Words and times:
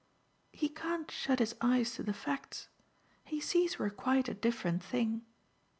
"He 0.51 0.67
can't 0.67 1.11
shut 1.11 1.37
his 1.37 1.53
eyes 1.61 1.93
to 1.93 2.01
the 2.01 2.11
facts. 2.11 2.69
He 3.23 3.39
sees 3.39 3.77
we're 3.77 3.91
quite 3.91 4.27
a 4.27 4.33
different 4.33 4.81
thing." 4.83 5.23